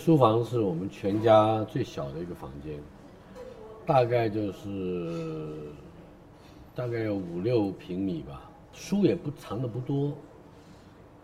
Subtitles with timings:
[0.00, 2.78] 书房是我们全家最小的一个房间，
[3.84, 5.46] 大概就是
[6.74, 8.50] 大概有五六平米吧。
[8.72, 10.14] 书也不藏的不多，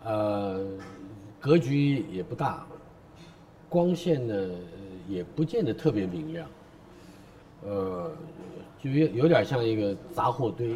[0.03, 0.63] 呃，
[1.39, 2.67] 格局也不大，
[3.67, 4.51] 光线呢
[5.09, 6.47] 也不见得特别明亮，
[7.63, 8.11] 呃，
[8.79, 10.75] 就有有点像一个杂货堆。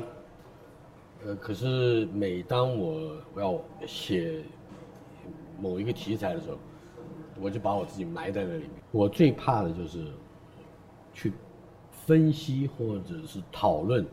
[1.24, 4.42] 呃，可是每当我要写
[5.60, 6.58] 某一个题材的时候，
[7.42, 8.72] 我就把我自己埋在那里面。
[8.92, 10.06] 我最怕的就是
[11.14, 11.34] 去
[11.92, 14.06] 分析或者是讨论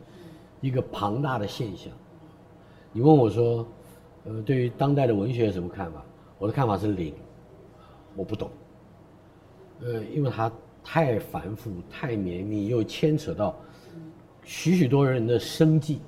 [0.61, 1.93] 一个庞大的现象。
[2.91, 3.65] 你问我说，
[4.25, 6.03] 呃，对于当代的文学有什么看法？
[6.39, 7.13] 我的看法是零，
[8.15, 8.49] 我不懂。
[9.81, 10.51] 呃，因为它
[10.83, 13.55] 太繁复、太绵密，又牵扯到
[14.43, 16.01] 许许多人的生计。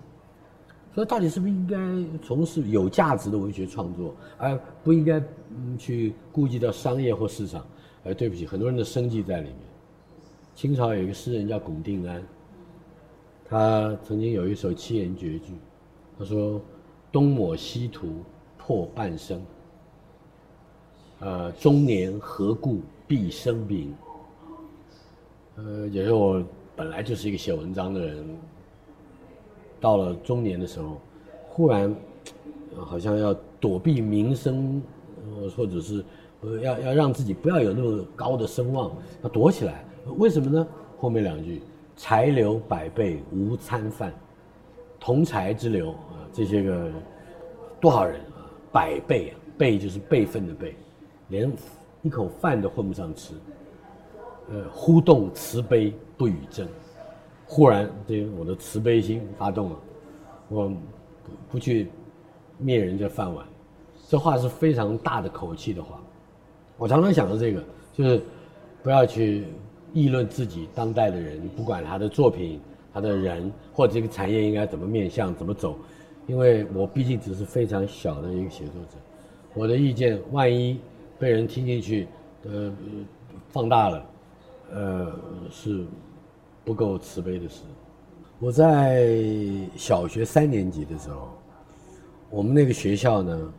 [0.94, 1.78] 所以，到底是不是应该
[2.22, 7.66] 从事有价值的文学创作，而不应该嗯去顾及到商业或市场？
[8.04, 9.58] 呃，对不起，很多人的生计在里面。
[10.54, 12.22] 清朝有一个诗人叫龚定安，
[13.46, 15.54] 他曾经有一首七言绝句，
[16.20, 16.60] 他说
[17.10, 18.24] ：“东抹西涂
[18.58, 19.42] 破半生，
[21.20, 23.96] 呃，中年何故必生病？”
[25.56, 26.44] 呃，也是我
[26.76, 28.26] 本来就是一个写文章的人。
[29.82, 31.02] 到了中年的时候，
[31.50, 31.94] 忽然
[32.78, 34.82] 好像要躲避名声，
[35.58, 36.06] 或者是
[36.62, 38.92] 要要让自己不要有那么高的声望，
[39.24, 39.84] 要躲起来。
[40.18, 40.68] 为什么呢？
[41.00, 41.62] 后面两句：
[41.98, 44.14] 财流百倍无餐饭，
[45.00, 46.90] 同财之流啊，这些个
[47.80, 50.76] 多少人啊，百倍啊，倍就是辈分的辈，
[51.30, 51.52] 连
[52.04, 53.34] 一口饭都混不上吃。
[54.50, 56.68] 呃，忽动慈悲不与争。
[57.54, 59.80] 忽然，对我的慈悲心发动了，
[60.48, 60.76] 我不
[61.52, 61.90] 不去
[62.58, 63.46] 灭人家饭碗，
[64.08, 66.00] 这话是非常大的口气的话。
[66.78, 67.62] 我常常想着这个，
[67.92, 68.22] 就是
[68.82, 69.44] 不要去
[69.92, 72.58] 议论自己当代的人，不管他的作品、
[72.94, 75.78] 他的人或者这个产业应该怎么面向、怎么走，
[76.28, 78.96] 因为我毕竟只是非常小的一个写作者，
[79.54, 80.80] 我的意见万一
[81.20, 82.08] 被人听进去，
[82.46, 82.72] 呃，
[83.50, 84.06] 放大了，
[84.72, 85.12] 呃，
[85.50, 85.86] 是。
[86.64, 87.62] 不够慈悲的事。
[88.40, 89.08] 我在
[89.76, 91.30] 小学三年级的时候，
[92.30, 93.54] 我们那个学校呢，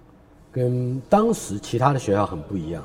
[0.50, 2.82] 跟当时其他的学校很不一样。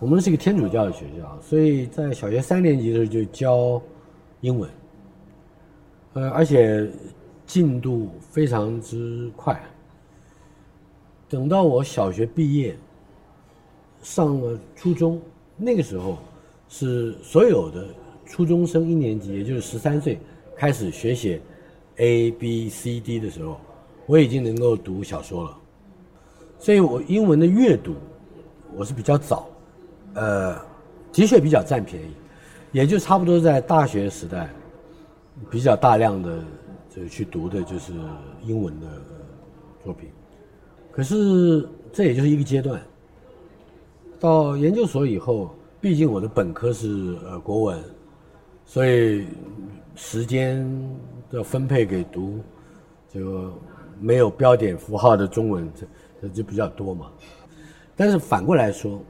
[0.00, 3.80] 我们是一个天主教的学校，所以在小学三年级的时候就教
[4.40, 4.70] 英文，
[6.14, 6.90] 呃，而且
[7.46, 9.60] 进度非常之快。
[11.28, 12.76] 等到我小学毕业，
[14.02, 15.20] 上了初中，
[15.56, 16.18] 那个时候
[16.68, 17.86] 是所有的。
[18.26, 20.18] 初中生一年级，也就是十三岁，
[20.56, 21.40] 开始学写
[21.96, 23.58] A B C D 的时候，
[24.04, 25.56] 我已经能够读小说了。
[26.58, 27.94] 所以我英文的阅读，
[28.74, 29.48] 我是比较早，
[30.14, 30.56] 呃，
[31.12, 32.08] 的确比较占便宜，
[32.72, 34.50] 也就差不多在大学时代，
[35.48, 36.42] 比较大量的
[36.94, 37.92] 就去读的就是
[38.42, 38.86] 英文的
[39.84, 40.10] 作品。
[40.90, 42.82] 可是这也就是一个阶段。
[44.18, 47.78] 到研究所以后，毕竟我的本科是呃国文。
[48.66, 49.26] 所以
[49.94, 50.68] 时间
[51.30, 52.40] 的分配给读
[53.10, 53.50] 这个
[54.00, 55.86] 没有标点符号的中文，这
[56.20, 57.06] 这就比较多嘛。
[57.94, 59.00] 但是反过来说，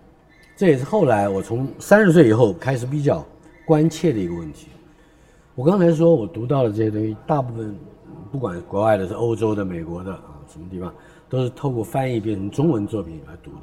[0.56, 3.26] 这也是后来我从三十岁以后开始比较
[3.66, 4.68] 关切的一个问题。
[5.54, 7.74] 我刚才说我读到的这些东西，大部分
[8.30, 10.94] 不管国外的是欧洲的、美国的啊，什么地方
[11.30, 13.62] 都是透过翻译变成中文作品来读的。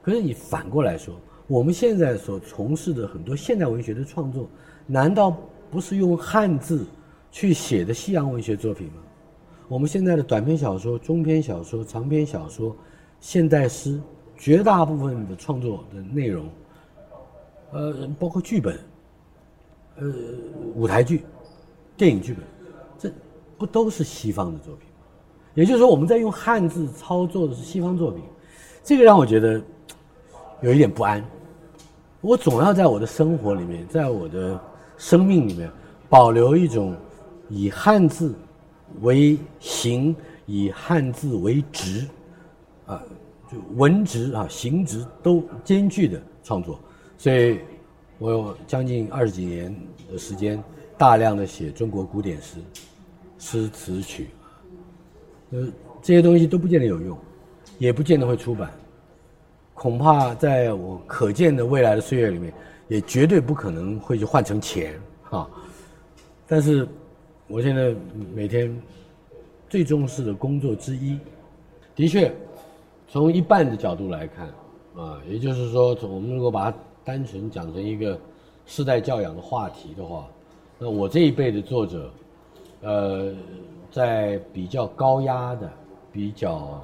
[0.00, 1.14] 可是你反过来说，
[1.48, 4.48] 我们现在所从事的很多现代文学的创作。
[4.86, 5.36] 难道
[5.70, 6.86] 不是用汉字
[7.30, 8.94] 去写的西洋文学作品吗？
[9.66, 12.76] 我们现在的短篇小说、中篇小说、长篇小说、
[13.18, 13.98] 现代诗，
[14.36, 16.46] 绝大部分的创作的内容，
[17.72, 18.78] 呃，包括剧本，
[19.96, 20.12] 呃，
[20.74, 21.24] 舞台剧、
[21.96, 22.44] 电影剧本，
[22.98, 23.10] 这
[23.56, 25.06] 不都是西方的作品吗？
[25.54, 28.22] 也就是说，我们在用汉字操作的是西方作品，
[28.82, 29.60] 这个让我觉得
[30.60, 31.24] 有一点不安。
[32.20, 34.60] 我总要在我的生活里面，在我的。
[34.96, 35.70] 生命里面
[36.08, 36.96] 保留一种
[37.48, 38.34] 以汉字
[39.00, 40.14] 为形、
[40.46, 42.06] 以汉字为质，
[42.86, 43.02] 啊，
[43.50, 46.78] 就文质啊、形质都兼具的创作。
[47.18, 47.58] 所以，
[48.18, 49.74] 我有将近二十几年
[50.10, 50.62] 的时间，
[50.96, 52.58] 大量的写中国古典诗、
[53.38, 54.28] 诗词曲，
[55.50, 55.66] 呃，
[56.00, 57.18] 这些东西都不见得有用，
[57.78, 58.70] 也不见得会出版，
[59.74, 62.52] 恐怕在我可见的未来的岁月里面。
[62.88, 65.48] 也绝对不可能会去换成钱，哈。
[66.46, 66.86] 但是，
[67.48, 67.94] 我现在
[68.34, 68.74] 每天
[69.68, 71.18] 最重视的工作之一，
[71.94, 72.32] 的确，
[73.08, 74.48] 从一半的角度来看，
[74.94, 78.18] 啊，也就是说，从我们如果把它单纯讲成一个
[78.66, 80.28] 世代教养的话题的话，
[80.78, 82.10] 那我这一辈的作者，
[82.82, 83.32] 呃，
[83.90, 85.70] 在比较高压的、
[86.12, 86.82] 比较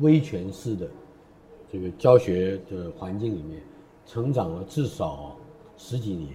[0.00, 0.88] 威权式的
[1.72, 3.60] 这个教学的环境里面，
[4.08, 5.36] 成长了至少
[5.76, 6.32] 十几年，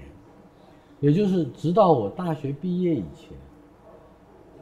[0.99, 3.35] 也就是直到我大学毕业以前，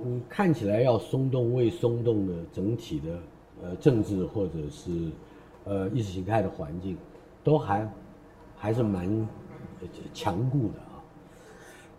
[0.02, 3.20] 嗯，看起来要松动未松动的整体的
[3.62, 5.12] 呃政治或者是
[5.66, 6.98] 呃意识形态的环境，
[7.44, 7.94] 都还
[8.56, 9.28] 还是蛮
[10.14, 11.04] 强固的啊。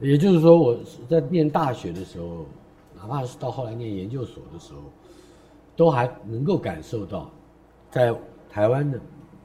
[0.01, 2.47] 也就是说，我在念大学的时候，
[2.97, 4.81] 哪怕是到后来念研究所的时候，
[5.77, 7.31] 都还能够感受到，
[7.91, 8.15] 在
[8.49, 8.99] 台湾的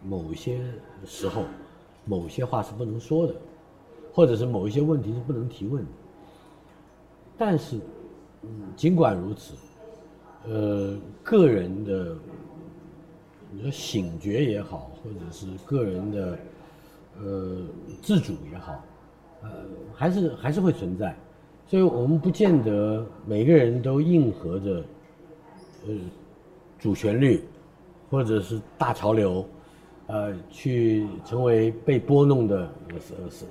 [0.03, 0.59] 某些
[1.05, 1.43] 时候，
[2.05, 3.35] 某些话是不能说的，
[4.13, 5.89] 或者是某一些问题是不能提问的。
[7.37, 7.77] 但是，
[8.43, 9.53] 嗯，尽管如此，
[10.47, 12.15] 呃，个人的
[13.51, 16.37] 你说醒觉也好，或者是个人的
[17.21, 17.57] 呃
[18.01, 18.83] 自主也好，
[19.43, 19.49] 呃，
[19.93, 21.15] 还是还是会存在。
[21.65, 24.83] 所以我们不见得每个人都应和着
[25.85, 25.93] 呃
[26.79, 27.43] 主旋律，
[28.09, 29.45] 或者是大潮流，
[30.07, 32.69] 呃，去成为被拨弄的
[32.99, 33.45] 是是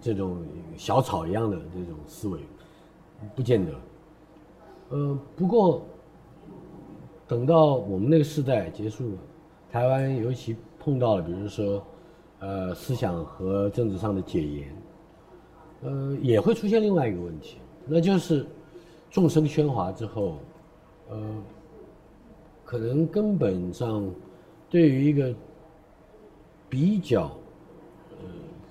[0.00, 0.38] 这种
[0.76, 2.40] 小草一样的这种思维，
[3.34, 3.72] 不见得。
[4.90, 5.82] 呃，不过
[7.26, 9.18] 等到我们那个时代结束了，
[9.70, 11.82] 台湾尤其碰到了，比如说
[12.40, 14.76] 呃思想和政治上的解严，
[15.84, 18.44] 呃，也会出现另外一个问题，那就是
[19.10, 20.36] 众生喧哗之后，
[21.08, 21.18] 呃，
[22.62, 24.06] 可能根本上
[24.68, 25.34] 对于一个
[26.72, 27.24] 比较
[28.12, 28.16] 呃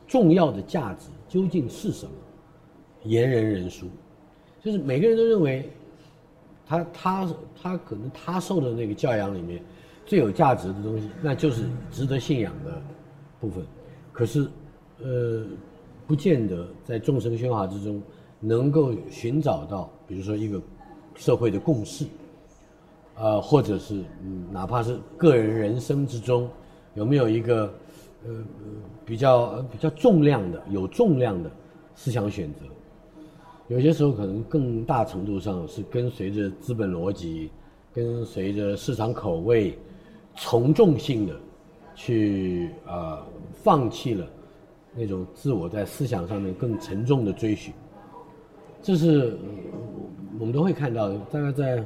[0.07, 2.11] 重要的价值究竟是什么，
[3.03, 3.85] 言人人殊，
[4.59, 5.69] 就是每个人都认为
[6.65, 7.29] 他他
[7.61, 9.63] 他可能他受的那个教养里面
[10.03, 12.81] 最有价值的东西，那就是值得信仰的
[13.39, 13.63] 部分，
[14.11, 14.49] 可是
[14.97, 15.45] 呃。
[16.07, 18.01] 不见得在众生喧哗之中
[18.37, 20.61] 能够寻找到，比如说一个
[21.15, 22.05] 社会的共识，
[23.15, 26.49] 啊，或者是嗯，哪怕是个人人生之中
[26.95, 27.73] 有没有一个
[28.25, 28.43] 呃
[29.05, 31.49] 比较比较重量的、有重量的
[31.95, 32.65] 思想选择，
[33.67, 37.49] 有些时候可能更大程度上是跟随着资本逻辑，
[37.93, 39.77] 跟随着市场口味，
[40.35, 41.35] 从众性的
[41.95, 44.27] 去啊放弃了。
[44.93, 47.73] 那种自我在思想上面更沉重的追寻，
[48.81, 49.37] 这是
[50.37, 51.17] 我们都会看到的。
[51.31, 51.81] 大概在，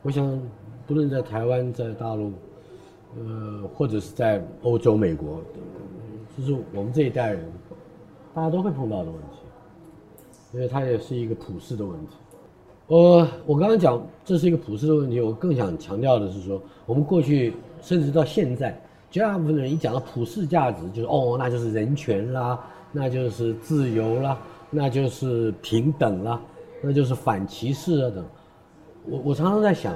[0.00, 0.40] 我想，
[0.86, 2.32] 不论在台湾、在大陆，
[3.16, 5.40] 呃，或者是在欧洲、美国，
[6.36, 7.44] 就是我们这一代人，
[8.34, 9.38] 大家都会碰到的问题，
[10.52, 12.16] 因为它也是一个普世的问题。
[12.88, 18.80] 呃我刚刚讲这是一个普世的问题，我更想强调的是说，我们过去甚至到现在。
[19.12, 24.38] 绝大部分的人一讲到普世价值，就是哦，那就是人权啦，那就是自由啦，
[24.70, 26.40] 那就是平等啦，
[26.80, 28.24] 那就是反歧视啊等。
[29.04, 29.92] 我我常常在想，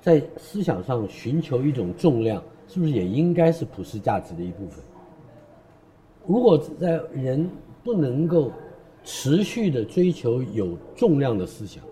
[0.00, 4.82] 在思想上寻求一种重量，是不是也应该是普世价值的一部分？
[6.26, 7.48] 如果在人
[7.82, 8.52] 不能够
[9.02, 11.82] 持续的追求有重量的思想，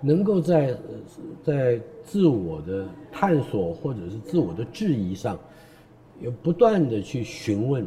[0.00, 0.76] 能够在
[1.42, 5.38] 在自我的探索或者是自我的质疑上，
[6.20, 7.86] 有不断的去询问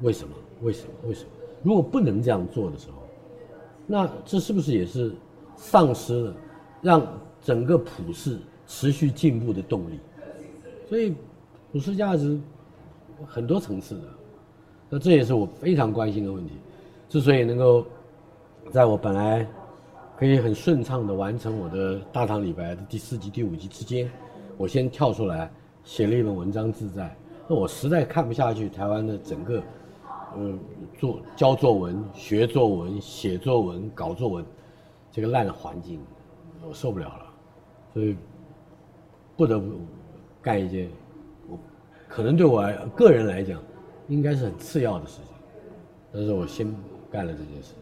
[0.00, 1.30] 为什么为什么为什么？
[1.62, 3.02] 如果不能这样做的时候，
[3.86, 5.12] 那这是不是也是
[5.56, 6.36] 丧失了
[6.80, 7.06] 让
[7.40, 9.98] 整个普世持续进步的动力？
[10.88, 11.14] 所以
[11.72, 12.40] 普世价值
[13.26, 14.04] 很多层次的，
[14.90, 16.52] 那这也是我非常关心的问题。
[17.08, 17.84] 之所以能够
[18.70, 19.46] 在我本来。
[20.14, 24.08] 可以很顺畅的完成我的大唐李白的第四集、第五集之间，
[24.56, 25.50] 我先跳出来
[25.82, 27.12] 写了一本文章自在。
[27.48, 29.60] 那我实在看不下去台湾的整个，
[30.36, 30.56] 呃，
[30.96, 34.44] 做教作文、学作文、写作文、搞作文
[35.10, 36.00] 这个烂环境，
[36.68, 37.26] 我受不了了，
[37.92, 38.16] 所以
[39.42, 39.72] 不得不
[40.40, 40.88] 干一件
[41.48, 41.58] 我
[42.08, 42.62] 可能对我
[42.94, 43.60] 个人来讲
[44.06, 45.34] 应该是很次要的事情，
[46.12, 46.72] 但是我先
[47.10, 47.74] 干了这件事。